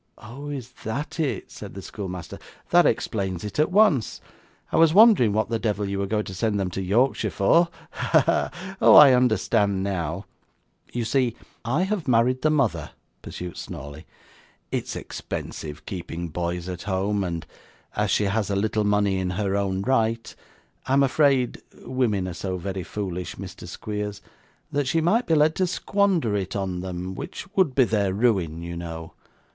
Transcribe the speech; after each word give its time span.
'Oh! 0.17 0.49
Is 0.49 0.71
that 0.83 1.19
it?' 1.19 1.51
said 1.51 1.75
the 1.75 1.81
schoolmaster. 1.83 2.39
'That 2.71 2.87
explains 2.87 3.43
it 3.43 3.59
at 3.59 3.71
once. 3.71 4.19
I 4.71 4.77
was 4.77 4.95
wondering 4.95 5.31
what 5.31 5.49
the 5.49 5.59
devil 5.59 5.87
you 5.87 5.99
were 5.99 6.07
going 6.07 6.23
to 6.23 6.33
send 6.33 6.59
them 6.59 6.71
to 6.71 6.81
Yorkshire 6.81 7.29
for. 7.29 7.67
Ha! 7.91 8.21
ha! 8.25 8.75
Oh, 8.81 8.95
I 8.95 9.13
understand 9.13 9.83
now.' 9.83 10.25
'You 10.91 11.05
see 11.05 11.35
I 11.63 11.83
have 11.83 12.07
married 12.07 12.41
the 12.41 12.49
mother,' 12.49 12.89
pursued 13.21 13.57
Snawley; 13.57 14.07
'it's 14.71 14.95
expensive 14.95 15.85
keeping 15.85 16.29
boys 16.29 16.67
at 16.67 16.81
home, 16.89 17.23
and 17.23 17.45
as 17.95 18.09
she 18.09 18.23
has 18.23 18.49
a 18.49 18.55
little 18.55 18.83
money 18.83 19.19
in 19.19 19.29
her 19.29 19.55
own 19.55 19.83
right, 19.83 20.35
I 20.87 20.93
am 20.93 21.03
afraid 21.03 21.61
(women 21.83 22.27
are 22.27 22.33
so 22.33 22.57
very 22.57 22.81
foolish, 22.81 23.35
Mr. 23.35 23.67
Squeers) 23.67 24.19
that 24.71 24.87
she 24.87 24.99
might 24.99 25.27
be 25.27 25.35
led 25.35 25.53
to 25.57 25.67
squander 25.67 26.35
it 26.35 26.55
on 26.55 26.79
them, 26.79 27.13
which 27.13 27.45
would 27.55 27.75
be 27.75 27.83
their 27.83 28.15
ruin, 28.15 28.63
you 28.63 28.75
know. 28.75 29.13